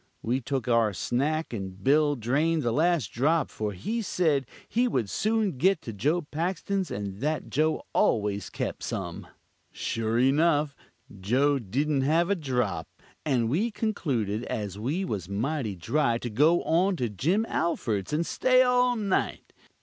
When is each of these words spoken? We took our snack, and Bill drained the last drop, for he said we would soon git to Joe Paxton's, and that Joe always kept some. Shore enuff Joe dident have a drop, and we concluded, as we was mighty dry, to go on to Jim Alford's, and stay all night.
We 0.23 0.41
took 0.41 0.67
our 0.67 0.93
snack, 0.93 1.53
and 1.53 1.83
Bill 1.83 2.15
drained 2.15 2.63
the 2.63 2.71
last 2.73 3.11
drop, 3.11 3.51
for 3.51 3.71
he 3.71 4.01
said 4.01 4.47
we 4.75 4.87
would 4.87 5.11
soon 5.11 5.59
git 5.59 5.79
to 5.83 5.93
Joe 5.93 6.23
Paxton's, 6.23 6.89
and 6.89 7.19
that 7.19 7.51
Joe 7.51 7.83
always 7.93 8.49
kept 8.49 8.81
some. 8.81 9.27
Shore 9.71 10.17
enuff 10.17 10.75
Joe 11.19 11.59
dident 11.59 12.01
have 12.01 12.31
a 12.31 12.35
drop, 12.35 12.87
and 13.27 13.47
we 13.47 13.69
concluded, 13.69 14.43
as 14.45 14.79
we 14.79 15.05
was 15.05 15.29
mighty 15.29 15.75
dry, 15.75 16.17
to 16.17 16.31
go 16.31 16.63
on 16.63 16.95
to 16.95 17.07
Jim 17.07 17.45
Alford's, 17.47 18.11
and 18.11 18.25
stay 18.25 18.63
all 18.63 18.95
night. 18.95 19.53